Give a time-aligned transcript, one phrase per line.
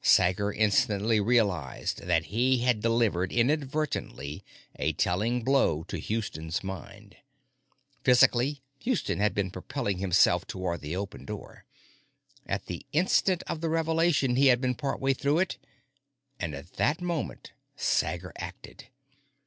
[0.00, 4.42] Sager instantly realized that he had delivered, inadvertently,
[4.78, 7.18] a telling blow to Houston's mind.
[8.02, 11.66] Physically, Houston had been propelling himself toward the open door.
[12.46, 15.58] At the instant of the revelation, he had been part way through it.
[16.40, 18.86] And at that moment, Sager acted.